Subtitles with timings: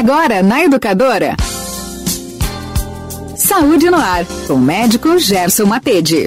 [0.00, 1.36] Agora na Educadora.
[3.36, 6.26] Saúde no ar, com o médico Gerson Matede.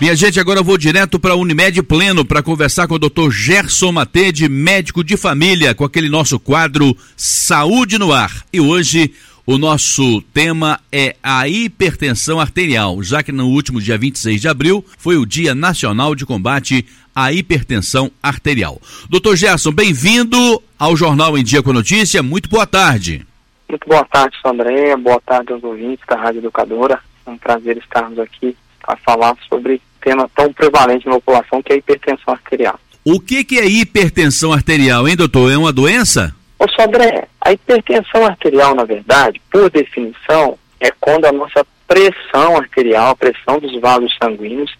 [0.00, 3.30] Minha gente, agora eu vou direto para a Unimed Pleno para conversar com o Dr.
[3.30, 8.46] Gerson Matede, médico de família, com aquele nosso quadro Saúde no Ar.
[8.50, 9.12] E hoje
[9.50, 14.84] o nosso tema é a hipertensão arterial, já que no último dia 26 de abril
[14.96, 18.80] foi o Dia Nacional de Combate à Hipertensão Arterial.
[19.08, 19.34] Dr.
[19.34, 22.22] Gerson, bem-vindo ao Jornal em Dia com Notícia.
[22.22, 23.26] Muito boa tarde.
[23.68, 24.94] Muito boa tarde, André.
[24.94, 27.00] Boa tarde aos ouvintes da Rádio Educadora.
[27.26, 31.74] É um prazer estarmos aqui para falar sobre tema tão prevalente na população que é
[31.74, 32.78] a hipertensão arterial.
[33.04, 35.50] O que, que é hipertensão arterial, hein, doutor?
[35.50, 36.32] É uma doença?
[36.60, 43.12] Ô, Sodré, a hipertensão arterial, na verdade, por definição, é quando a nossa pressão arterial,
[43.12, 44.70] a pressão dos vasos sanguíneos,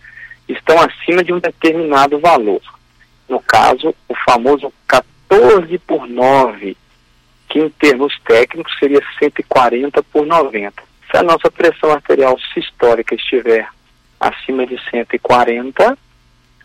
[0.46, 2.60] estão acima de um determinado valor.
[3.26, 6.76] No caso, o famoso 14 por 9,
[7.48, 10.82] que em termos técnicos seria 140 por 90.
[11.10, 13.66] Se a nossa pressão arterial sistólica estiver
[14.20, 15.96] acima de 140,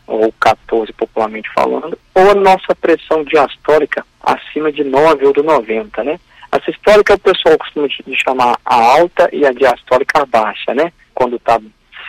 [0.08, 6.04] ou 14 popularmente falando, ou a nossa pressão diastólica acima de 9 ou do 90,
[6.04, 6.20] né?
[6.52, 10.92] A sistólica o pessoal costuma chamar a alta e a diastólica a baixa, né?
[11.14, 11.60] Quando está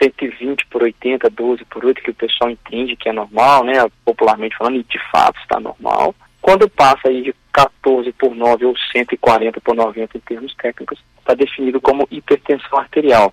[0.02, 3.74] 120 por 80, 12 por 8, que o pessoal entende que é normal, né?
[4.04, 6.14] Popularmente falando, e de fato está normal.
[6.40, 11.34] Quando passa aí de 14 por 9 ou 140 por 90 em termos técnicos, está
[11.34, 13.32] definido como hipertensão arterial.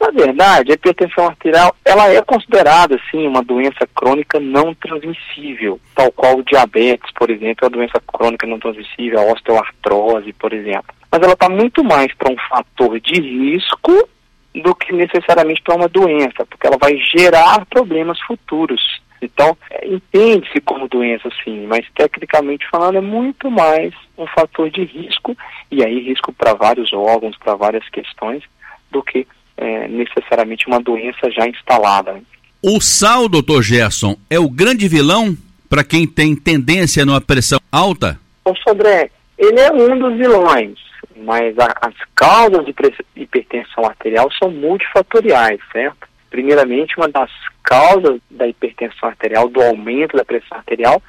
[0.00, 6.12] Na verdade, a hipertensão arterial ela é considerada sim uma doença crônica não transmissível, tal
[6.12, 10.94] qual o diabetes, por exemplo, é uma doença crônica não transmissível, a osteoartrose, por exemplo.
[11.10, 14.08] Mas ela está muito mais para um fator de risco
[14.54, 18.80] do que necessariamente para uma doença, porque ela vai gerar problemas futuros.
[19.20, 24.84] Então, é, entende-se como doença sim, mas tecnicamente falando é muito mais um fator de
[24.84, 25.36] risco,
[25.70, 28.44] e aí risco para vários órgãos, para várias questões,
[28.90, 29.26] do que
[29.58, 32.20] é, necessariamente uma doença já instalada.
[32.62, 35.36] O sal, doutor Gerson, é o grande vilão
[35.68, 38.18] para quem tem tendência numa pressão alta?
[38.44, 40.78] O Sodré, ele é um dos vilões,
[41.16, 42.74] mas a, as causas de
[43.16, 46.08] hipertensão arterial são multifatoriais, certo?
[46.30, 47.30] Primeiramente, uma das
[47.62, 51.02] causas da hipertensão arterial, do aumento da pressão arterial,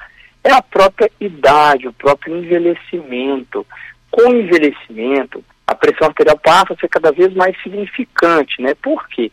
[0.44, 3.66] é a própria idade, o próprio envelhecimento.
[4.10, 5.44] Com o envelhecimento,
[5.80, 8.74] pressão arterial passa a ser cada vez mais significante, né?
[8.74, 9.32] Por quê?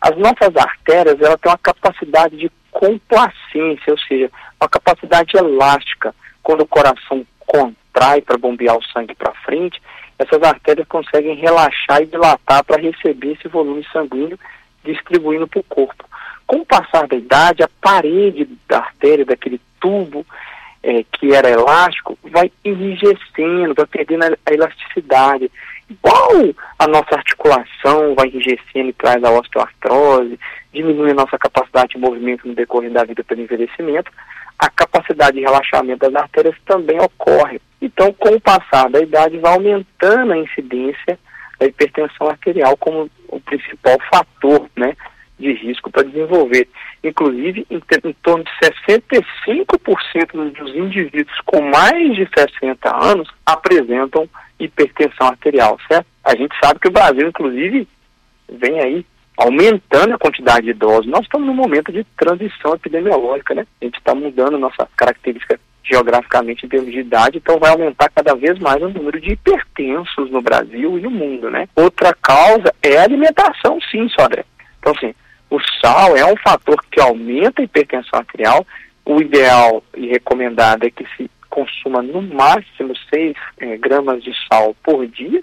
[0.00, 6.14] As nossas artérias, ela têm uma capacidade de complacência, ou seja, uma capacidade elástica.
[6.42, 9.82] Quando o coração contrai para bombear o sangue para frente,
[10.18, 14.38] essas artérias conseguem relaxar e dilatar para receber esse volume sanguíneo
[14.84, 16.04] distribuindo para o corpo.
[16.46, 20.24] Com o passar da idade, a parede da artéria, daquele tubo
[20.82, 25.50] é, que era elástico, vai enrijecendo, vai perdendo a elasticidade
[25.90, 30.38] igual a nossa articulação vai enrijecendo e traz a osteoartrose,
[30.72, 34.10] diminui a nossa capacidade de movimento no decorrer da vida pelo envelhecimento,
[34.58, 37.60] a capacidade de relaxamento das artérias também ocorre.
[37.80, 41.18] Então, com o passar da idade, vai aumentando a incidência
[41.58, 44.94] da hipertensão arterial como o principal fator né,
[45.38, 46.68] de risco para desenvolver.
[47.02, 48.50] Inclusive, em, em torno de
[49.06, 54.28] 65% dos indivíduos com mais de 60 anos apresentam
[54.58, 56.06] hipertensão arterial, certo?
[56.24, 57.88] A gente sabe que o Brasil, inclusive,
[58.50, 61.06] vem aí aumentando a quantidade de idosos.
[61.06, 63.66] Nós estamos num momento de transição epidemiológica, né?
[63.80, 68.34] A gente está mudando nossa característica geograficamente em termos de idade, então vai aumentar cada
[68.34, 71.66] vez mais o número de hipertensos no Brasil e no mundo, né?
[71.74, 74.44] Outra causa é a alimentação, sim, Sodré.
[74.78, 75.14] Então, assim,
[75.48, 78.66] o sal é um fator que aumenta a hipertensão arterial.
[79.04, 84.74] O ideal e recomendado é que se consuma no máximo 6 é, gramas de sal
[84.82, 85.40] por dia,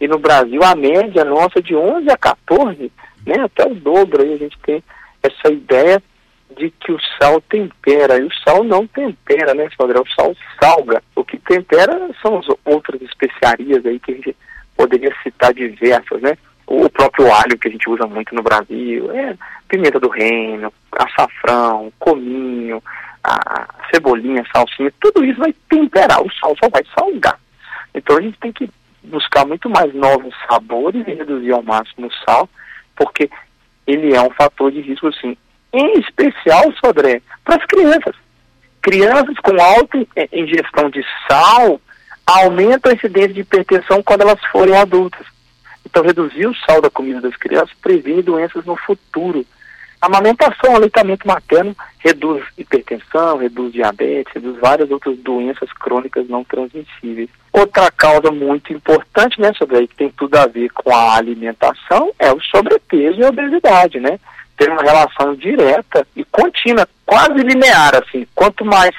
[0.00, 2.92] e no Brasil a média nossa de 11 a 14,
[3.26, 4.82] né, até o dobro aí a gente tem
[5.22, 6.02] essa ideia
[6.56, 10.00] de que o sal tempera, e o sal não tempera, né, Sandra?
[10.00, 11.02] O sal salga.
[11.16, 14.36] O que tempera são as outras especiarias aí que a gente
[14.76, 16.36] poderia citar diversas, né?
[16.66, 19.36] O próprio alho que a gente usa muito no Brasil, é
[19.68, 22.82] pimenta do reino, açafrão, cominho,
[23.22, 27.38] a cebolinha, salsinha, tudo isso vai temperar, o sal só vai salgar.
[27.94, 28.68] Então a gente tem que
[29.02, 32.48] buscar muito mais novos sabores e reduzir ao máximo o sal,
[32.96, 33.30] porque
[33.86, 35.36] ele é um fator de risco, sim.
[35.72, 38.14] Em especial, Sodré, para as crianças.
[38.80, 39.98] Crianças com alta
[40.32, 41.80] ingestão de sal
[42.26, 45.26] aumentam a incidência de hipertensão quando elas forem adultas.
[45.84, 49.44] Então, reduzir o sal da comida das crianças previne doenças no futuro
[50.04, 57.30] A amamentação, aleitamento materno reduz hipertensão, reduz diabetes, reduz várias outras doenças crônicas não transmissíveis.
[57.50, 62.12] Outra causa muito importante, né, sobre aí que tem tudo a ver com a alimentação,
[62.18, 64.20] é o sobrepeso e a obesidade, né?
[64.58, 68.26] Tem uma relação direta e contínua, quase linear, assim.
[68.34, 68.94] Quanto mais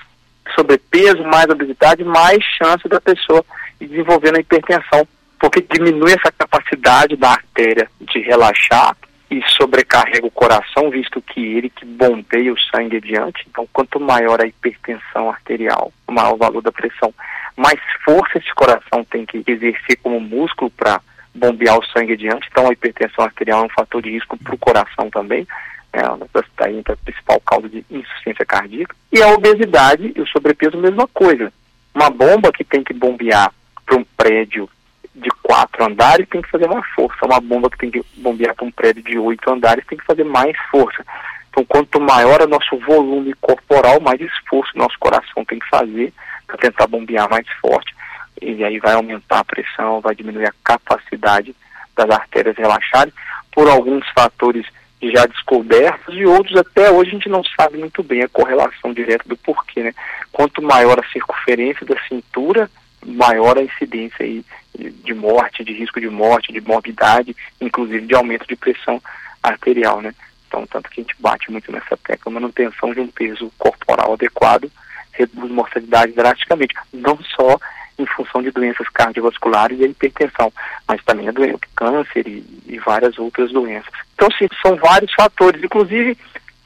[0.55, 3.45] sobrepeso, mais obesidade, mais chance da pessoa
[3.79, 5.07] desenvolver a hipertensão,
[5.39, 8.97] porque diminui essa capacidade da artéria de relaxar
[9.29, 13.45] e sobrecarrega o coração, visto que ele que bombeia o sangue adiante.
[13.49, 17.13] Então, quanto maior a hipertensão arterial, maior o valor da pressão,
[17.57, 21.01] mais força esse coração tem que exercer como músculo para
[21.33, 22.47] bombear o sangue adiante.
[22.51, 25.47] Então, a hipertensão arterial é um fator de risco para o coração também.
[25.91, 28.95] É, a principal causa de insuficiência cardíaca.
[29.11, 31.51] E a obesidade e o sobrepeso, mesma coisa.
[31.93, 33.53] Uma bomba que tem que bombear
[33.85, 34.69] para um prédio
[35.15, 37.25] de quatro andares tem que fazer mais força.
[37.25, 40.23] Uma bomba que tem que bombear para um prédio de oito andares tem que fazer
[40.23, 41.05] mais força.
[41.49, 46.13] Então, quanto maior é nosso volume corporal, mais esforço nosso coração tem que fazer
[46.45, 47.95] para tentar bombear mais forte.
[48.41, 51.55] E aí vai aumentar a pressão, vai diminuir a capacidade
[51.95, 53.13] das artérias relaxarem
[53.53, 54.65] por alguns fatores
[55.01, 59.23] já descobertos e outros até hoje a gente não sabe muito bem a correlação direta
[59.27, 59.93] do porquê, né?
[60.31, 62.69] Quanto maior a circunferência da cintura,
[63.05, 64.43] maior a incidência aí
[64.77, 69.01] de morte, de risco de morte, de morbidade, inclusive de aumento de pressão
[69.41, 70.13] arterial, né?
[70.47, 74.71] Então, tanto que a gente bate muito nessa tecla, manutenção de um peso corporal adequado
[75.17, 77.57] reduz mortalidade drasticamente, não só
[77.97, 80.51] em função de doenças cardiovasculares e hipertensão,
[80.87, 83.89] mas também a doença, câncer e, e várias outras doenças.
[84.13, 86.17] Então, sim, são vários fatores, inclusive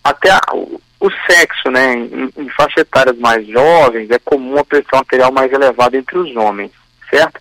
[0.03, 1.93] até a, o, o, sexo, né?
[1.93, 6.35] Em, em faixas etárias mais jovens, é comum a pressão arterial mais elevada entre os
[6.35, 6.71] homens,
[7.09, 7.39] certo?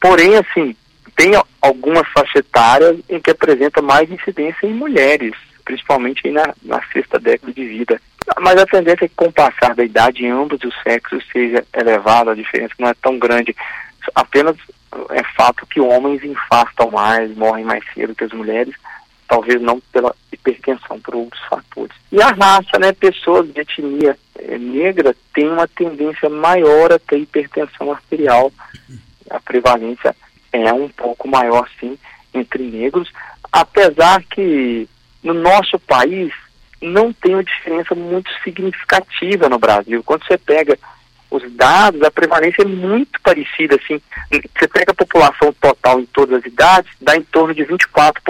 [0.00, 0.76] Porém, assim,
[1.16, 5.34] tem algumas faixas etárias em que apresenta mais incidência em mulheres,
[5.64, 8.00] principalmente na, na sexta década de vida.
[8.40, 11.64] Mas a tendência é que com o passar da idade em ambos os sexos seja
[11.74, 13.54] elevada, a diferença não é tão grande.
[14.14, 14.56] Apenas
[15.10, 18.74] é fato que homens infastam mais, morrem mais cedo que as mulheres,
[19.26, 21.96] talvez não pela hipertensão, por outros fatores.
[22.10, 27.18] E a raça, né, pessoas de etnia eh, negra têm uma tendência maior a ter
[27.18, 28.52] hipertensão arterial.
[29.30, 30.14] A prevalência
[30.52, 31.98] é um pouco maior, sim,
[32.32, 33.10] entre negros,
[33.52, 34.88] apesar que
[35.22, 36.32] no nosso país
[36.80, 40.02] não tem uma diferença muito significativa no Brasil.
[40.04, 40.78] Quando você pega
[41.30, 46.38] os dados, a prevalência é muito parecida, assim, você pega a população total em todas
[46.38, 48.22] as idades, dá em torno de 24%,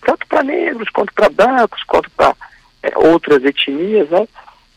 [0.00, 2.34] tanto para negros, quanto para brancos, quanto para
[2.82, 4.26] é, outras etnias, né?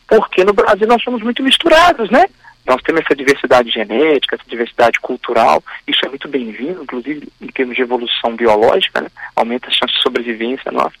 [0.06, 2.26] Porque no Brasil nós somos muito misturados, né?
[2.66, 7.74] Nós temos essa diversidade genética, essa diversidade cultural, isso é muito bem-vindo, inclusive em termos
[7.74, 9.08] de evolução biológica, né?
[9.34, 10.94] aumenta a chance de sobrevivência nossa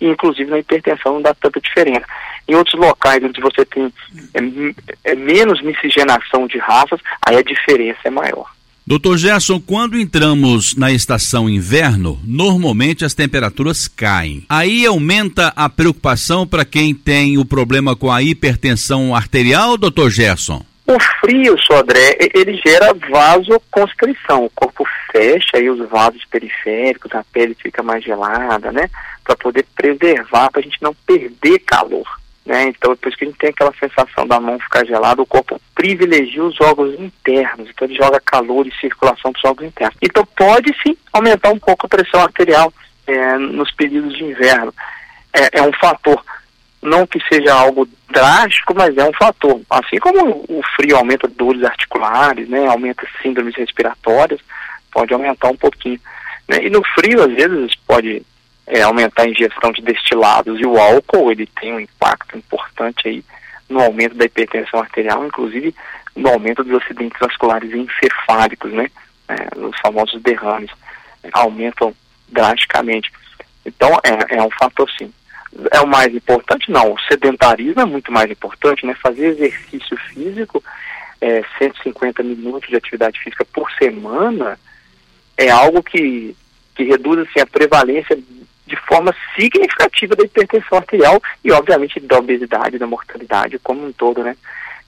[0.00, 2.04] e inclusive na hipertensão não dá tanta diferença.
[2.46, 3.92] Em outros locais onde você tem
[4.34, 8.46] é, é menos miscigenação de raças, aí a diferença é maior.
[8.86, 14.44] Doutor Gerson, quando entramos na estação inverno, normalmente as temperaturas caem.
[14.46, 20.62] Aí aumenta a preocupação para quem tem o problema com a hipertensão arterial, doutor Gerson?
[20.86, 24.44] O frio, Sodré, ele gera vasoconstrição.
[24.44, 28.90] O corpo fecha e os vasos periféricos, a pele fica mais gelada, né?
[29.24, 32.06] Para poder preservar, para a gente não perder calor.
[32.44, 32.64] Né?
[32.64, 36.44] Então, depois que a gente tem aquela sensação da mão ficar gelada, o corpo privilegia
[36.44, 39.96] os órgãos internos, então ele joga calor e circulação para os órgãos internos.
[40.02, 42.70] Então, pode sim aumentar um pouco a pressão arterial
[43.06, 44.74] é, nos períodos de inverno.
[45.32, 46.22] É, é um fator
[46.84, 49.60] não que seja algo drástico, mas é um fator.
[49.70, 54.40] Assim como o frio aumenta dores articulares, né, aumenta síndromes respiratórias,
[54.92, 55.98] pode aumentar um pouquinho.
[56.46, 56.66] Né?
[56.66, 58.22] E no frio, às vezes, pode
[58.66, 63.24] é, aumentar a ingestão de destilados e o álcool, ele tem um impacto importante aí
[63.68, 65.74] no aumento da hipertensão arterial, inclusive
[66.14, 68.88] no aumento dos acidentes vasculares encefálicos, né,
[69.28, 70.70] é, os famosos derrames,
[71.32, 71.94] aumentam
[72.28, 73.10] drasticamente.
[73.64, 75.10] Então, é, é um fator sim
[75.70, 76.70] é o mais importante?
[76.70, 78.94] Não, o sedentarismo é muito mais importante, né?
[78.94, 80.62] Fazer exercício físico,
[81.20, 84.58] é, 150 minutos de atividade física por semana,
[85.36, 86.36] é algo que,
[86.74, 88.18] que reduz assim, a prevalência
[88.66, 94.22] de forma significativa da hipertensão arterial e, obviamente, da obesidade, da mortalidade como um todo,
[94.22, 94.36] né?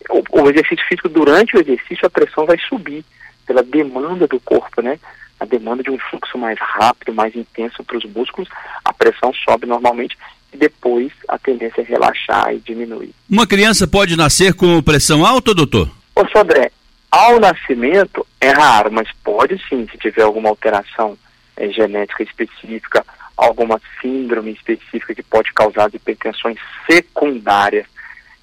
[0.08, 3.04] O, o exercício físico, durante o exercício, a pressão vai subir
[3.46, 4.99] pela demanda do corpo, né?
[5.38, 8.49] A demanda de um fluxo mais rápido, mais intenso para os músculos,
[8.85, 10.16] a pressão sobe normalmente
[10.53, 13.12] e depois a tendência é relaxar e diminuir.
[13.29, 15.91] Uma criança pode nascer com pressão alta, doutor?
[16.15, 16.71] Ô Sodré,
[17.11, 21.17] ao nascimento é raro, mas pode sim, se tiver alguma alteração
[21.57, 23.05] é, genética específica,
[23.37, 26.59] alguma síndrome específica que pode causar hipertensões
[26.91, 27.87] secundárias.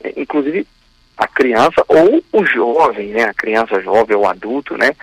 [0.04, 0.68] É, inclusive,
[1.18, 4.96] a criança ou o jovem, né, a criança jovem ou adulto, né,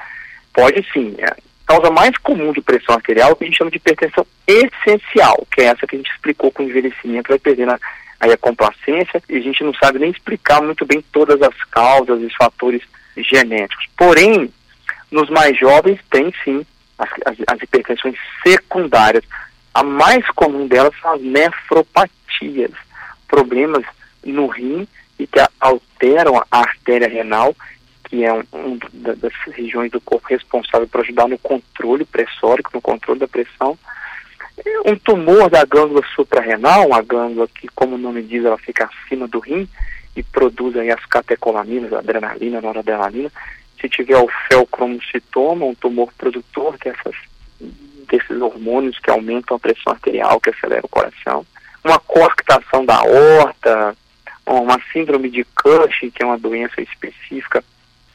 [0.52, 1.14] pode sim.
[1.19, 1.37] É,
[1.70, 5.60] causa mais comum de pressão arterial é que a gente chama de hipertensão essencial, que
[5.60, 7.78] é essa que a gente explicou com o envelhecimento, vai perdendo a,
[8.18, 12.20] aí a complacência e a gente não sabe nem explicar muito bem todas as causas
[12.20, 12.82] e os fatores
[13.16, 13.86] genéticos.
[13.96, 14.52] Porém,
[15.12, 16.66] nos mais jovens tem sim
[16.98, 19.22] as, as, as hipertensões secundárias.
[19.72, 22.72] A mais comum delas são as nefropatias,
[23.28, 23.84] problemas
[24.24, 24.88] no rim
[25.20, 27.54] e que alteram a artéria renal,
[28.11, 32.83] que é um, um das regiões do corpo responsável por ajudar no controle pressórico, no
[32.83, 33.79] controle da pressão.
[34.85, 39.29] Um tumor da glândula suprarrenal, uma glândula que, como o nome diz, ela fica acima
[39.29, 39.67] do rim
[40.17, 43.31] e produz aí as catecolaminas, adrenalina, noradrenalina.
[43.81, 47.14] Se tiver o felcromocitoma, um tumor produtor dessas,
[48.11, 51.47] desses hormônios que aumentam a pressão arterial, que acelera o coração.
[51.85, 53.97] Uma coarctação da aorta,
[54.45, 57.62] uma síndrome de Cushing, que é uma doença específica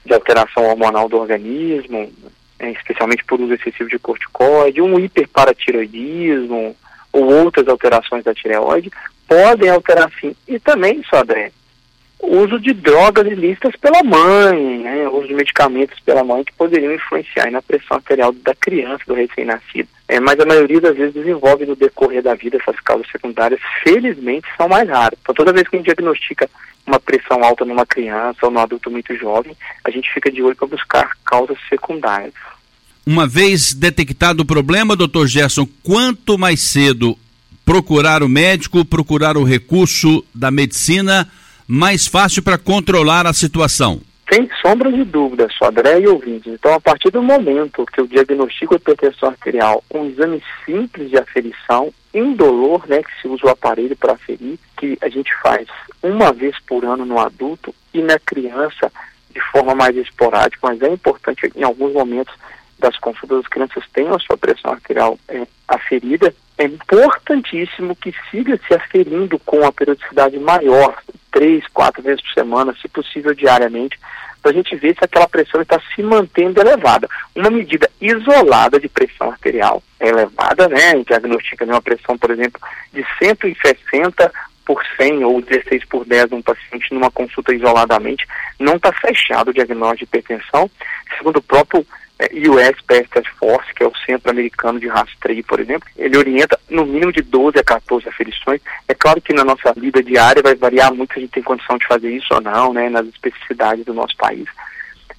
[0.06, 2.12] de alteração hormonal do organismo,
[2.60, 6.76] é, especialmente por uso excessivo de corticoide, um hiperparatiroidismo
[7.12, 8.92] ou outras alterações da tireoide,
[9.28, 10.36] podem alterar sim.
[10.48, 11.06] E também, o
[12.28, 17.52] uso de drogas ilícitas pela mãe, né, uso de medicamentos pela mãe que poderiam influenciar
[17.52, 19.90] na pressão arterial da criança, do recém-nascido.
[20.08, 24.48] É, mas a maioria das vezes desenvolve no decorrer da vida essas causas secundárias, felizmente
[24.58, 25.18] são mais raras.
[25.22, 26.50] Então toda vez que a gente diagnostica
[26.86, 30.56] uma pressão alta numa criança ou num adulto muito jovem, a gente fica de olho
[30.56, 32.34] para buscar causas secundárias.
[33.06, 37.18] Uma vez detectado o problema, doutor Gerson, quanto mais cedo
[37.66, 41.28] procurar o médico, procurar o recurso da medicina,
[41.68, 44.02] mais fácil para controlar a situação?
[44.32, 46.52] Sem sombra de dúvida, Sodré e ouvintes.
[46.52, 51.18] Então, a partir do momento que eu diagnostico a hipertensão arterial, um exame simples de
[51.18, 55.68] aferição, indolor, né, que se usa o aparelho para aferir, que a gente faz
[56.02, 58.92] uma vez por ano no adulto e na criança
[59.32, 62.34] de forma mais esporádica, mas é importante em alguns momentos
[62.80, 68.60] das consultas as crianças tenham a sua pressão arterial é, aferida, é importantíssimo que siga
[68.68, 70.98] se aferindo com a periodicidade maior,
[71.36, 74.00] três, quatro vezes por semana, se possível diariamente,
[74.42, 77.10] para a gente ver se aquela pressão está se mantendo elevada.
[77.36, 80.92] Uma medida isolada de pressão arterial é elevada, né?
[80.92, 82.62] A gente diagnostica uma pressão, por exemplo,
[82.94, 84.32] de 160
[84.66, 88.26] por 100 ou 16 por 10 de um paciente numa consulta isoladamente,
[88.58, 90.72] não está fechado o diagnóstico de hipertensão.
[91.18, 91.86] Segundo o próprio
[92.20, 96.18] é, US Pest Task Force, que é o Centro Americano de Rastreio, por exemplo, ele
[96.18, 98.62] orienta no mínimo de 12 a 14 aferições.
[98.88, 101.78] É claro que na nossa vida diária vai variar muito se a gente tem condição
[101.78, 104.46] de fazer isso ou não, né, nas especificidades do nosso país.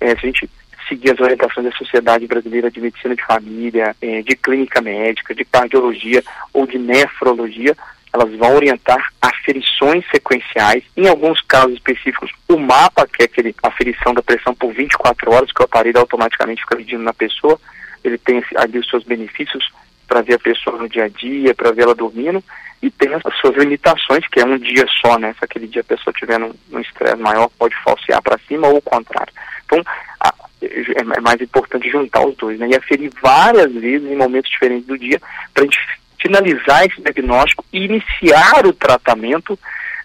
[0.01, 0.51] É, se a gente
[0.89, 5.45] seguir as orientações da Sociedade Brasileira de Medicina de Família, é, de Clínica Médica, de
[5.45, 6.23] Cardiologia
[6.53, 7.77] ou de Nefrologia,
[8.13, 14.15] elas vão orientar aferições sequenciais, em alguns casos específicos, o mapa, que é aquele aferição
[14.15, 17.59] da pressão por 24 horas, que o aparelho automaticamente fica medindo na pessoa,
[18.03, 19.71] ele tem ali os seus benefícios
[20.07, 22.43] para ver a pessoa no dia a dia, para ver ela dormindo,
[22.81, 25.35] e tem as suas limitações, que é um dia só, né?
[25.39, 28.83] Se aquele dia a pessoa tiver num estresse maior, pode falsear para cima ou o
[28.83, 29.33] contrário.
[29.65, 29.83] Então,
[30.21, 30.33] a,
[30.63, 32.69] é, é mais importante juntar os dois, né?
[32.69, 35.21] E aferir várias vezes em momentos diferentes do dia
[35.53, 35.79] para a gente
[36.21, 39.59] finalizar esse diagnóstico e iniciar o tratamento,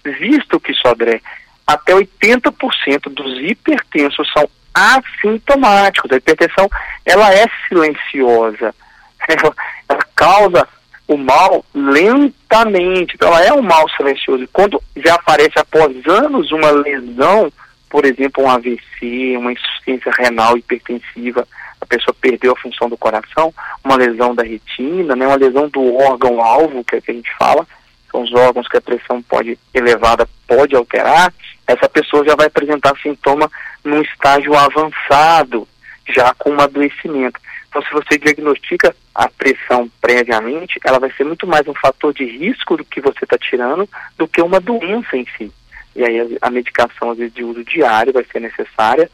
[0.03, 1.21] visto que, Sodré,
[1.65, 6.11] até 80% dos hipertensos são assintomáticos.
[6.11, 6.69] A hipertensão,
[7.05, 8.73] ela é silenciosa.
[9.27, 9.53] Ela,
[9.87, 10.67] ela causa
[11.07, 13.13] o mal lentamente.
[13.13, 14.49] Então, ela é um mal silencioso.
[14.51, 17.53] Quando já aparece após anos uma lesão,
[17.87, 21.47] por exemplo, um AVC, uma insuficiência renal hipertensiva,
[21.91, 26.85] pessoa perdeu a função do coração, uma lesão da retina, né, uma lesão do órgão-alvo,
[26.85, 27.67] que é que a gente fala,
[28.09, 31.33] são os órgãos que a pressão pode elevada pode alterar,
[31.67, 33.49] essa pessoa já vai apresentar sintoma
[33.83, 35.67] num estágio avançado,
[36.07, 37.39] já com um adoecimento.
[37.67, 42.25] Então, se você diagnostica a pressão previamente, ela vai ser muito mais um fator de
[42.25, 45.51] risco do que você está tirando do que uma doença em si.
[45.95, 49.09] E aí a medicação, às vezes, de uso diário vai ser necessária,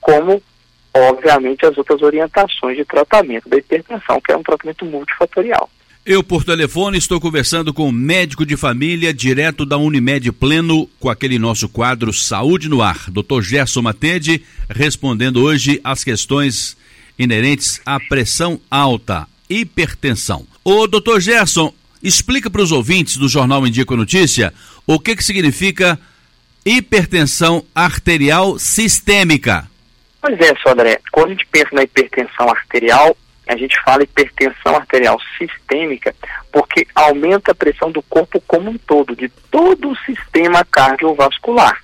[0.00, 0.42] como
[0.94, 5.68] obviamente, as outras orientações de tratamento da hipertensão, que é um tratamento multifatorial.
[6.04, 11.10] Eu, por telefone, estou conversando com o médico de família, direto da Unimed Pleno, com
[11.10, 13.42] aquele nosso quadro Saúde no Ar, Dr.
[13.42, 16.76] Gerson Matede, respondendo hoje as questões
[17.18, 20.46] inerentes à pressão alta, hipertensão.
[20.64, 24.54] Ô, doutor Gerson, explica para os ouvintes do Jornal Indico Notícia
[24.86, 26.00] o que, que significa
[26.64, 29.69] hipertensão arterial sistêmica.
[30.20, 35.18] Pois é, Sodré, quando a gente pensa na hipertensão arterial, a gente fala hipertensão arterial
[35.38, 36.14] sistêmica
[36.52, 41.82] porque aumenta a pressão do corpo como um todo, de todo o sistema cardiovascular,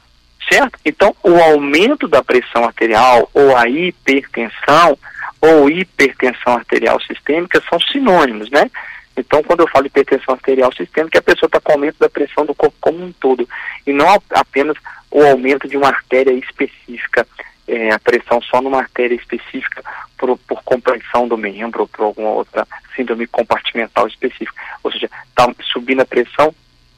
[0.48, 0.78] certo?
[0.84, 4.98] Então, o aumento da pressão arterial ou a hipertensão
[5.40, 8.70] ou hipertensão arterial sistêmica são sinônimos, né?
[9.16, 12.54] Então, quando eu falo hipertensão arterial sistêmica, a pessoa está com aumento da pressão do
[12.54, 13.48] corpo como um todo,
[13.86, 14.76] e não apenas
[15.10, 17.26] o aumento de uma artéria específica,
[17.66, 19.82] é, a pressão só numa artéria específica
[20.18, 24.54] por, por compressão do membro ou por alguma outra síndrome compartimental específica.
[24.82, 26.54] Ou seja, está subindo a pressão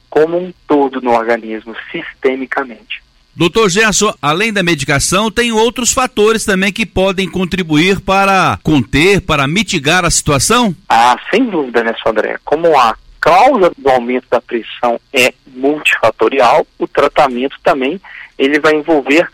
[0.09, 3.03] como um todo no organismo, sistemicamente.
[3.35, 9.47] Doutor Gerson, além da medicação, tem outros fatores também que podem contribuir para conter, para
[9.47, 10.75] mitigar a situação?
[10.89, 12.37] Ah, sem dúvida, né, André?
[12.43, 18.01] Como a causa do aumento da pressão é multifatorial, o tratamento também
[18.39, 19.29] ele vai envolver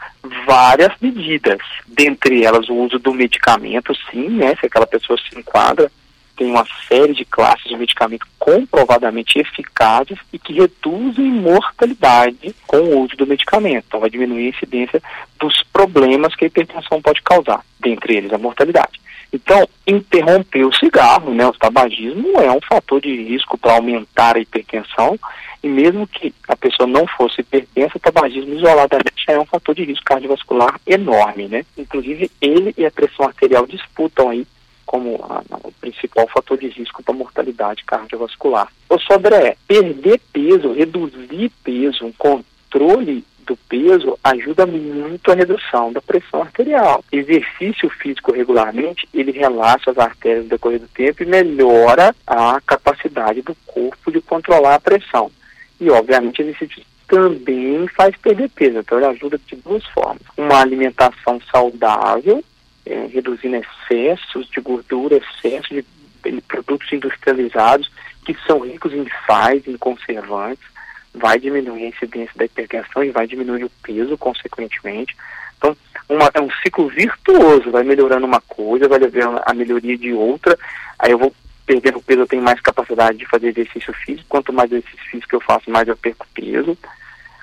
[0.45, 5.89] várias medidas, dentre elas o uso do medicamento, sim, né, se aquela pessoa se enquadra
[6.35, 12.99] tem uma série de classes de medicamentos comprovadamente eficazes e que reduzem mortalidade com o
[13.01, 13.85] uso do medicamento.
[13.87, 15.01] Então, vai diminuir a incidência
[15.39, 18.99] dos problemas que a hipertensão pode causar, dentre eles a mortalidade.
[19.31, 24.39] Então, interromper o cigarro, né, o tabagismo, é um fator de risco para aumentar a
[24.39, 25.19] hipertensão.
[25.63, 29.83] E mesmo que a pessoa não fosse hipertensa, o tabagismo isoladamente é um fator de
[29.83, 31.65] risco cardiovascular enorme, né?
[31.77, 34.45] Inclusive, ele e a pressão arterial disputam aí
[34.85, 38.67] como a, o principal fator de risco para mortalidade cardiovascular.
[38.87, 46.01] O sobre perder peso, reduzir peso, um controle do peso ajuda muito a redução da
[46.01, 47.03] pressão arterial.
[47.11, 53.41] Exercício físico regularmente, ele relaxa as artérias no decorrer do tempo e melhora a capacidade
[53.41, 55.31] do corpo de controlar a pressão.
[55.79, 60.21] E, obviamente, exercício também faz perder peso, então ele ajuda de duas formas.
[60.37, 62.43] Uma alimentação saudável
[62.85, 65.85] é, reduzindo excessos de gordura, excessos de,
[66.23, 67.89] de produtos industrializados
[68.25, 70.65] que são ricos em sais, em conservantes,
[71.15, 75.15] vai diminuir a incidência da hipertensão e vai diminuir o peso, consequentemente.
[75.57, 75.75] Então,
[76.09, 80.57] uma, é um ciclo virtuoso, vai melhorando uma coisa, vai levando a melhoria de outra,
[80.99, 81.33] aí eu vou
[81.65, 85.41] perdendo peso, eu tenho mais capacidade de fazer exercício físico, quanto mais exercício físico eu
[85.41, 86.77] faço, mais eu perco peso.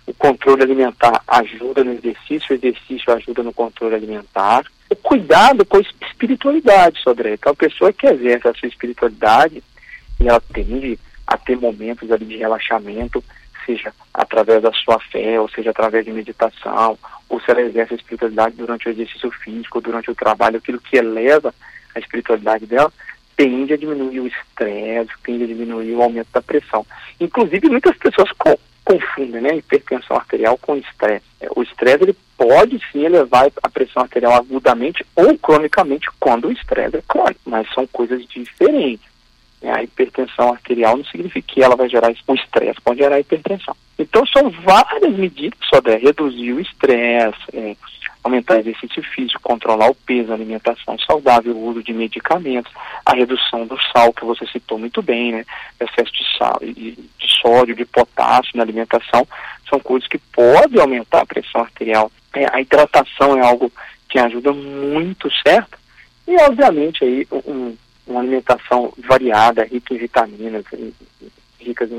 [0.07, 5.79] O controle alimentar ajuda no exercício, o exercício ajuda no controle alimentar o cuidado com
[5.79, 7.35] a espiritualidade, Sodré.
[7.35, 9.63] Então, a pessoa que exerce a sua espiritualidade,
[10.21, 13.25] e ela tende a ter momentos ali de relaxamento,
[13.65, 16.99] seja através da sua fé, ou seja através de meditação,
[17.29, 20.97] ou se ela exerce a espiritualidade durante o exercício físico, durante o trabalho, aquilo que
[20.97, 21.55] eleva
[21.95, 22.93] a espiritualidade dela,
[23.37, 26.87] tende a diminuir o estresse, tende a diminuir o aumento da pressão.
[27.21, 28.31] Inclusive, muitas pessoas
[28.85, 31.25] confundem né, hipertensão arterial com estresse.
[31.41, 36.53] É, o estresse ele pode sim elevar a pressão arterial agudamente ou cronicamente quando o
[36.53, 39.12] estresse é crônico, mas são coisas diferentes.
[39.63, 43.77] É, a hipertensão arterial não significa que ela vai gerar o estresse, pode gerar hipertensão.
[43.99, 47.77] Então são várias medidas só de reduzir o estresse, é,
[48.25, 52.73] aumentar o exercício físico, controlar o peso, alimentação saudável, o uso de medicamentos,
[53.07, 55.45] a redução do sal, que você citou muito bem, né?
[55.81, 59.27] Excesso de sal, de, de sódio, de potássio na alimentação,
[59.69, 62.11] são coisas que podem aumentar a pressão arterial.
[62.35, 63.71] É, a hidratação é algo
[64.09, 65.79] que ajuda muito, certo?
[66.27, 70.65] E, obviamente, aí, um, uma alimentação variada, rica em vitaminas,
[71.59, 71.91] ricas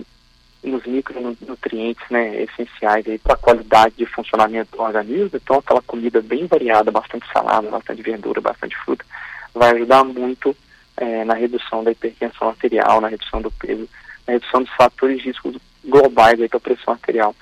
[0.64, 5.32] nos micronutrientes né, essenciais para a qualidade de funcionamento do organismo.
[5.34, 9.06] Então, aquela comida bem variada, bastante salada, bastante verdura, bastante fruta,
[9.54, 10.56] vai ajudar muito
[10.96, 13.88] é, na redução da hipertensão arterial, na redução do peso,
[14.26, 17.36] na redução dos fatores de risco globais para a pressão arterial.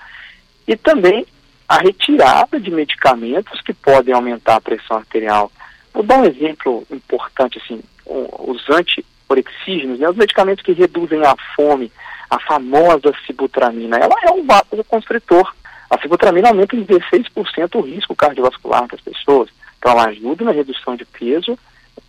[0.68, 1.26] E também
[1.68, 5.52] a retirada de medicamentos que podem aumentar a pressão arterial.
[5.94, 7.82] Vou dar um exemplo importante, assim,
[8.40, 11.92] os antiorexígenos, né, os medicamentos que reduzem a fome,
[12.30, 15.54] a famosa sibutramina, ela é um vasoconstritor.
[15.90, 19.50] A sibutramina aumenta em 16% o risco cardiovascular das pessoas.
[19.78, 21.58] Então ela ajuda na redução de peso,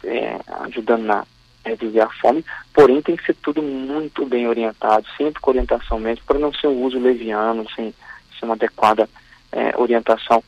[0.05, 1.25] é, ajudando na
[1.65, 6.27] reduzir a fome, porém tem que ser tudo muito bem orientado, sempre com orientação médica,
[6.27, 7.95] para não ser um uso leviano, sem,
[8.39, 9.09] sem uma adequada
[9.53, 10.43] é, orientação.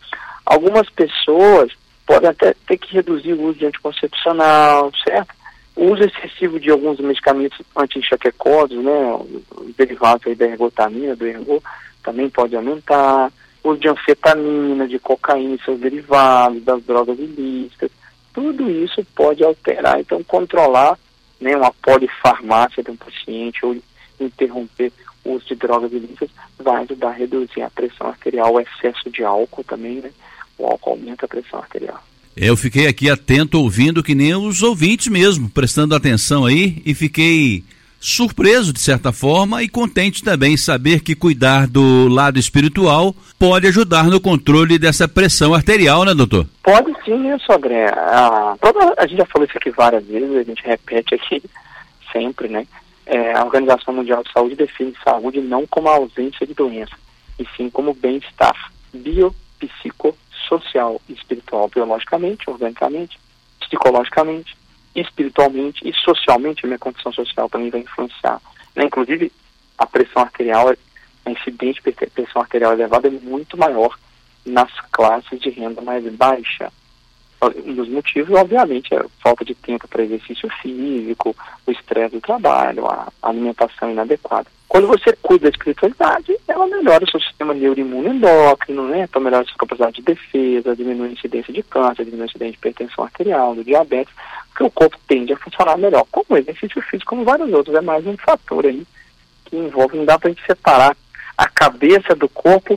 [0.44, 1.72] Algumas pessoas
[2.06, 5.34] podem até ter que reduzir o uso de anticoncepcional, certo?
[5.76, 9.14] O uso excessivo de alguns medicamentos anti-enxaquecosos, né,
[9.56, 11.62] os derivados da ergotamina, do ergo,
[12.02, 13.32] também pode aumentar.
[13.62, 17.90] O uso de anfetamina, de cocaína seus derivados, das drogas ilícitas,
[18.32, 19.98] tudo isso pode alterar.
[20.00, 20.98] Então, controlar
[21.40, 23.76] né, uma polifarmácia de um paciente ou
[24.20, 24.92] interromper
[25.24, 29.24] o uso de drogas ilícitas vai ajudar a reduzir a pressão arterial, o excesso de
[29.24, 30.10] álcool também, né?
[30.58, 32.00] O álcool aumenta a pressão arterial.
[32.36, 37.62] Eu fiquei aqui atento, ouvindo que nem os ouvintes mesmo, prestando atenção aí e fiquei
[38.00, 44.04] surpreso de certa forma e contente também saber que cuidar do lado espiritual pode ajudar
[44.04, 46.46] no controle dessa pressão arterial, né, doutor?
[46.62, 47.86] Pode sim, né, Sogré?
[47.86, 48.56] A,
[48.98, 51.42] a gente já falou isso aqui várias vezes, a gente repete aqui
[52.12, 52.66] sempre, né?
[53.06, 56.96] É, a Organização Mundial de Saúde define saúde não como ausência de doença,
[57.38, 60.23] e sim como bem-estar biopsicossocial
[61.08, 63.18] e espiritual, biologicamente, organicamente,
[63.60, 64.56] psicologicamente
[64.94, 68.40] espiritualmente e socialmente a minha condição social também vai influenciar.
[68.74, 68.84] Né?
[68.84, 69.32] Inclusive,
[69.76, 70.72] a pressão arterial,
[71.24, 73.98] a incidente de pressão arterial elevada é muito maior
[74.46, 76.72] nas classes de renda mais baixa.
[77.66, 81.36] Um dos motivos, obviamente, é a falta de tempo para exercício físico,
[81.66, 84.46] o estresse do trabalho, a alimentação inadequada.
[84.74, 89.04] Quando você cuida da espiritualidade, ela melhora o seu sistema neuroimune endócrino, né?
[89.04, 92.50] Então melhora a sua capacidade de defesa, diminui a incidência de câncer, diminui a incidência
[92.50, 94.12] de hipertensão arterial, do diabetes,
[94.48, 96.04] porque o corpo tende a funcionar melhor.
[96.10, 98.84] Como exercício físico, como vários outros, é mais um fator aí
[99.44, 100.96] que envolve, não dá para a gente separar
[101.38, 102.76] a cabeça do corpo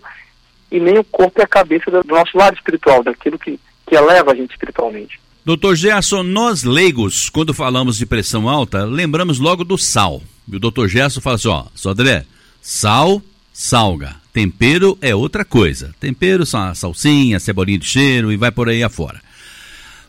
[0.71, 4.33] e nem o corpo e a cabeça do nosso lado espiritual, daquilo que, que eleva
[4.33, 5.19] a gente espiritualmente.
[5.43, 10.21] Doutor Gerson, nós leigos, quando falamos de pressão alta, lembramos logo do sal.
[10.51, 12.25] O doutor Gerson fala assim, ó, Sodré,
[12.61, 14.15] sal, salga.
[14.31, 15.93] Tempero é outra coisa.
[15.99, 19.21] Tempero são salsinha, cebolinha de cheiro e vai por aí afora.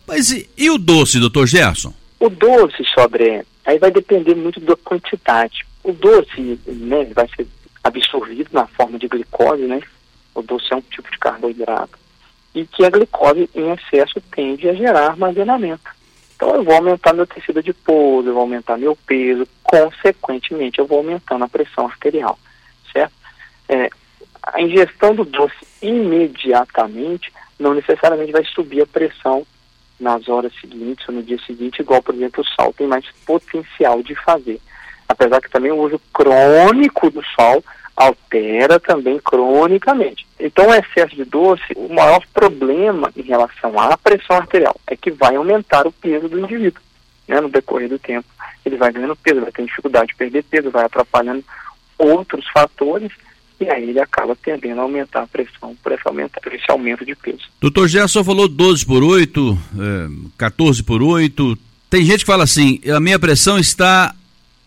[0.07, 1.92] Mas e, e o doce, doutor Gerson?
[2.20, 5.66] O doce, Sodré, aí vai depender muito da quantidade.
[5.83, 7.46] O doce, né, vai ser
[7.83, 9.81] absorvido na forma de glicose, né?
[10.35, 11.98] O doce é um tipo de carboidrato.
[12.55, 15.97] E que a glicose em excesso tende a gerar armazenamento.
[16.38, 20.98] Então eu vou aumentar meu tecido adiposo, eu vou aumentar meu peso, consequentemente eu vou
[20.98, 22.38] aumentando a pressão arterial,
[22.92, 23.12] certo?
[23.68, 23.90] É,
[24.40, 29.44] a ingestão do doce imediatamente não necessariamente vai subir a pressão
[29.98, 34.01] nas horas seguintes ou no dia seguinte, igual, por exemplo, o sal tem mais potencial
[34.01, 34.61] de fazer.
[35.09, 37.64] Apesar que também o uso crônico do sal
[37.98, 40.24] altera também cronicamente.
[40.38, 45.11] Então, o excesso de doce, o maior problema em relação à pressão arterial é que
[45.11, 46.80] vai aumentar o peso do indivíduo.
[47.26, 47.40] Né?
[47.40, 48.28] No decorrer do tempo,
[48.64, 51.44] ele vai ganhando peso, vai ter dificuldade de perder peso, vai atrapalhando
[51.98, 53.11] outros fatores
[53.61, 57.04] e aí ele acaba tendendo a aumentar a pressão por esse aumento, por esse aumento
[57.04, 57.50] de peso.
[57.61, 60.08] Doutor Gerson falou 12 por 8, é,
[60.38, 61.58] 14 por 8.
[61.90, 64.14] Tem gente que fala assim, a minha pressão está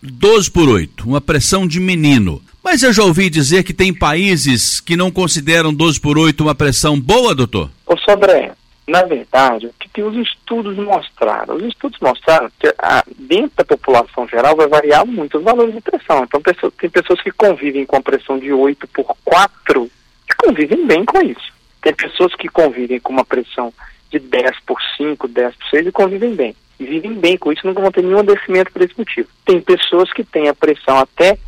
[0.02, 2.42] 12 por 8, uma pressão de menino.
[2.62, 6.54] Mas eu já ouvi dizer que tem países que não consideram 12 por 8 uma
[6.54, 7.70] pressão boa, doutor?
[7.86, 8.52] Ô Sobré,
[8.86, 11.56] na verdade, o que os estudos mostraram?
[11.56, 15.80] Os estudos mostraram que a, dentro da população geral vai variar muito os valores de
[15.80, 16.24] pressão.
[16.24, 16.40] Então
[16.78, 19.90] tem pessoas que convivem com a pressão de 8 por 4
[20.26, 21.52] que convivem bem com isso.
[21.82, 23.72] Tem pessoas que convivem com uma pressão
[24.10, 26.56] de 10 por 5, 10 por 6 e convivem bem.
[26.78, 29.28] E vivem bem com isso, nunca vão ter nenhum adoecimento por esse motivo.
[29.44, 31.38] Tem pessoas que têm a pressão até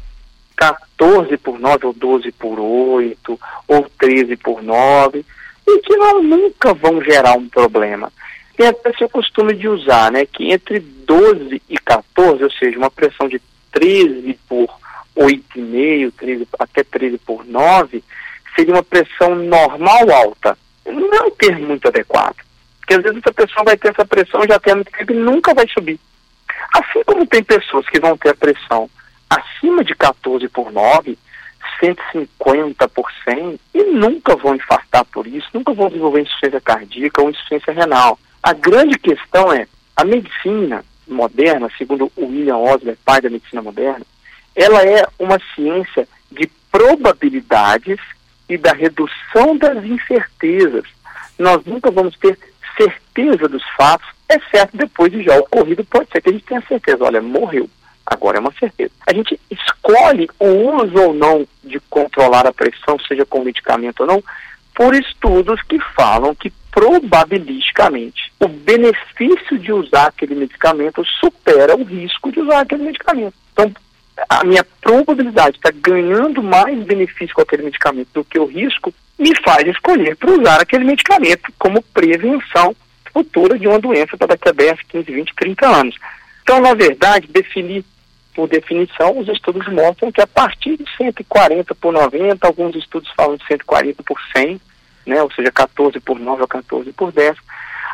[1.04, 5.24] 14 por 9, ou 12 por 8, ou 13 por 9,
[5.66, 8.10] e que não, nunca vão gerar um problema.
[8.56, 12.90] Tem até esse costume de usar, né, que entre 12 e 14, ou seja, uma
[12.90, 13.40] pressão de
[13.72, 14.68] 13 por
[15.16, 18.02] 8,5, 13, até 13 por 9,
[18.56, 20.56] seria uma pressão normal alta.
[20.86, 22.36] Não é um termo muito adequado.
[22.80, 25.52] Porque às vezes essa pessoa vai ter essa pressão já tem muito tempo e nunca
[25.52, 25.98] vai subir.
[26.72, 28.88] Assim como tem pessoas que vão ter a pressão
[29.28, 31.18] acima de 14 por 9,
[31.80, 37.30] 150 por 100 e nunca vão infartar por isso, nunca vão desenvolver insuficiência cardíaca ou
[37.30, 38.18] insuficiência renal.
[38.42, 44.04] A grande questão é, a medicina moderna, segundo William Osler, pai da medicina moderna,
[44.54, 47.98] ela é uma ciência de probabilidades
[48.48, 50.84] e da redução das incertezas.
[51.38, 52.38] Nós nunca vamos ter
[52.76, 57.04] certeza dos fatos, exceto depois de já ocorrido, pode ser que a gente tenha certeza,
[57.04, 57.68] olha, morreu.
[58.06, 58.92] Agora é uma certeza.
[59.06, 64.06] A gente escolhe o uso ou não de controlar a pressão, seja com medicamento ou
[64.06, 64.22] não,
[64.74, 72.32] por estudos que falam que probabilisticamente o benefício de usar aquele medicamento supera o risco
[72.32, 73.34] de usar aquele medicamento.
[73.52, 73.72] Então,
[74.28, 78.92] a minha probabilidade de estar ganhando mais benefício com aquele medicamento do que o risco
[79.18, 82.74] me faz escolher para usar aquele medicamento como prevenção
[83.12, 85.96] futura de uma doença para daqui a 10, 15, 20, 30 anos.
[86.42, 87.84] Então, na verdade, definir
[88.34, 93.36] por definição, os estudos mostram que a partir de 140 por 90, alguns estudos falam
[93.36, 94.60] de 140 por 100,
[95.06, 97.36] né, ou seja, 14 por 9 ou 14 por 10,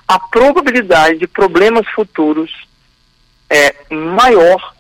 [0.09, 2.51] a probabilidade de problemas futuros
[3.49, 4.75] é maior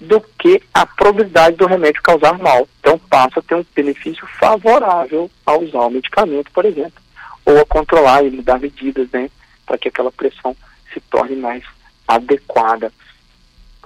[0.00, 2.68] do que a probabilidade do remédio causar mal.
[2.80, 7.02] Então passa a ter um benefício favorável a usar o medicamento, por exemplo,
[7.44, 9.30] ou a controlar e mudar medidas né,
[9.64, 10.56] para que aquela pressão
[10.92, 11.62] se torne mais
[12.06, 12.92] adequada.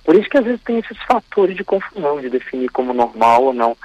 [0.04, 3.52] Por isso que às vezes tem esses fatores de confusão, de definir como normal ou
[3.52, 3.76] não.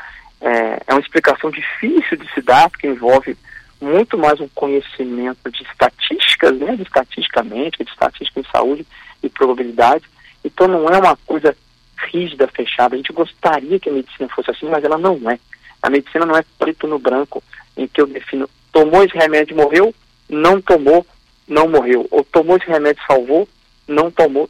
[0.41, 3.37] É, é uma explicação difícil de se dar, porque envolve
[3.81, 8.85] muito mais um conhecimento de estatísticas, né, de estatística médica, de estatística em saúde
[9.21, 10.05] e probabilidade.
[10.43, 11.55] Então não é uma coisa
[11.97, 12.95] rígida, fechada.
[12.95, 15.39] A gente gostaria que a medicina fosse assim, mas ela não é.
[15.81, 17.43] A medicina não é preto no branco,
[17.75, 19.93] em que eu defino, tomou esse remédio morreu,
[20.29, 21.05] não tomou,
[21.47, 22.07] não morreu.
[22.09, 23.47] Ou tomou esse remédio salvou,
[23.87, 24.49] não tomou,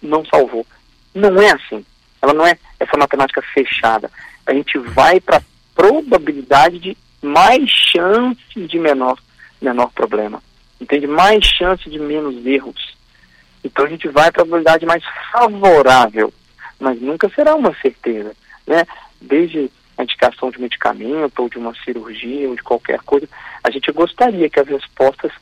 [0.00, 0.64] não salvou.
[1.18, 1.84] Não é assim.
[2.22, 4.10] Ela não é essa matemática fechada.
[4.46, 5.42] A gente vai para
[5.74, 9.18] probabilidade de mais chance de menor,
[9.60, 10.42] menor problema.
[10.80, 11.06] Entende?
[11.06, 12.96] Mais chance de menos erros.
[13.64, 15.02] Então a gente vai para a probabilidade mais
[15.32, 16.32] favorável,
[16.78, 18.32] mas nunca será uma certeza.
[18.66, 18.84] Né?
[19.20, 23.28] Desde a indicação de medicamento ou de uma cirurgia ou de qualquer coisa,
[23.64, 25.32] a gente gostaria que as respostas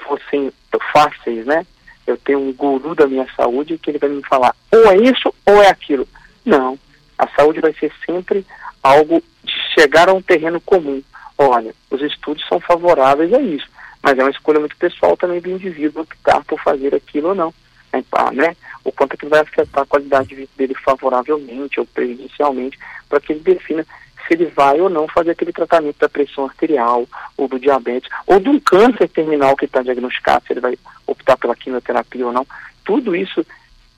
[0.00, 0.50] fossem
[0.92, 1.66] fáceis, né?
[2.06, 5.32] Eu tenho um guru da minha saúde que ele vai me falar ou é isso
[5.46, 6.06] ou é aquilo.
[6.44, 6.78] Não,
[7.18, 8.44] a saúde vai ser sempre
[8.82, 11.02] algo de chegar a um terreno comum.
[11.38, 13.66] Olha, os estudos são favoráveis a isso,
[14.02, 17.54] mas é uma escolha muito pessoal também do indivíduo optar por fazer aquilo ou não.
[17.92, 18.56] É, né?
[18.84, 23.32] O quanto que vai afetar a qualidade de vida dele favoravelmente ou prejudicialmente, para que
[23.32, 23.86] ele defina
[24.26, 27.06] se ele vai ou não fazer aquele tratamento da pressão arterial,
[27.36, 31.36] ou do diabetes, ou de um câncer terminal que está diagnosticado, se ele vai optar
[31.36, 32.46] pela quimioterapia ou não.
[32.84, 33.44] Tudo isso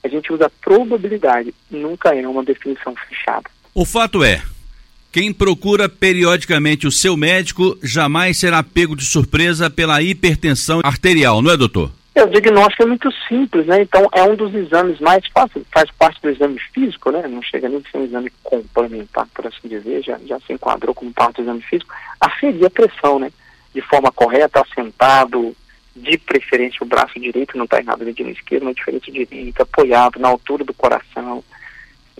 [0.03, 3.49] a gente usa probabilidade, nunca é uma definição fechada.
[3.73, 4.41] O fato é,
[5.11, 11.51] quem procura periodicamente o seu médico jamais será pego de surpresa pela hipertensão arterial, não
[11.51, 11.91] é, doutor?
[12.15, 13.81] É, o diagnóstico é muito simples, né?
[13.81, 17.27] Então é um dos exames mais fáceis, faz parte do exame físico, né?
[17.27, 20.95] Não chega nem a ser um exame complementar, por assim dizer, já, já se enquadrou
[20.95, 23.29] como parte do exame físico, aferir a pressão, né?
[23.73, 25.53] De forma correta, assentado,
[25.93, 30.17] de preferência o braço direito, não está errado o dedinho esquerdo, mas diferente direito, apoiado
[30.17, 31.43] na altura do coração,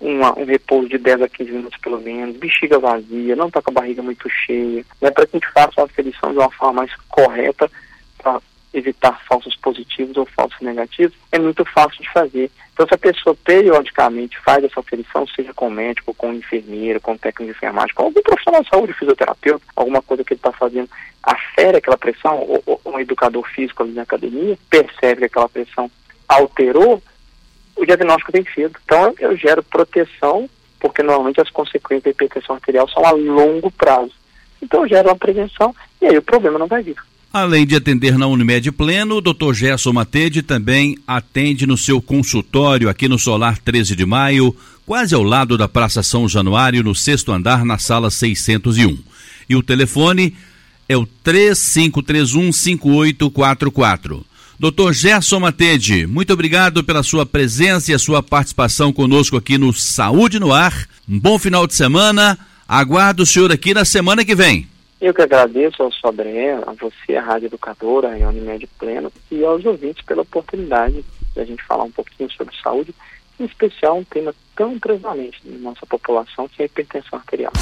[0.02, 3.72] uma, um repouso de 10 a 15 minutos pelo menos, bexiga vazia, não está com
[3.72, 6.82] a barriga muito cheia, né, para que a gente faça a aferição de uma forma
[6.82, 7.72] mais correta,
[8.18, 8.42] para
[8.78, 12.52] evitar falsos positivos ou falsos negativos, é muito fácil de fazer.
[12.74, 17.52] Então, se a pessoa periodicamente faz essa aferição, seja com médico, com enfermeiro, com técnico
[17.52, 20.90] de enfermagem, com algum profissional de saúde, fisioterapeuta, alguma coisa que ele está fazendo,
[21.24, 25.90] afere aquela pressão, ou, ou um educador físico ali na academia, percebe que aquela pressão
[26.28, 27.02] alterou,
[27.76, 28.78] o diagnóstico tem sido.
[28.84, 34.14] Então, eu gero proteção, porque normalmente as consequências da hipertensão arterial são a longo prazo.
[34.62, 36.98] Então, eu gero uma prevenção e aí o problema não vai vir.
[37.36, 39.52] Além de atender na Unimed Pleno, o Dr.
[39.54, 45.22] Gerson Matede também atende no seu consultório aqui no Solar 13 de Maio, quase ao
[45.22, 48.98] lado da Praça São Januário, no sexto andar, na sala 601.
[49.50, 50.34] E o telefone
[50.88, 54.26] é o 3531 5844.
[54.58, 59.74] Doutor Gerson Matede, muito obrigado pela sua presença e a sua participação conosco aqui no
[59.74, 60.88] Saúde no Ar.
[61.06, 62.40] Um bom final de semana.
[62.66, 64.70] Aguardo o senhor aqui na semana que vem.
[65.06, 69.64] Eu que agradeço ao Sodré, a você, a Rádio Educadora, a Unimed Pleno, e aos
[69.64, 72.92] ouvintes pela oportunidade de a gente falar um pouquinho sobre saúde,
[73.40, 77.54] em especial um tema tão prevalente na nossa população, que é a hipertensão arterial.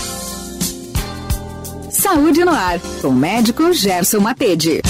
[1.91, 4.81] Saúde no ar, com o médico Gerson Matede.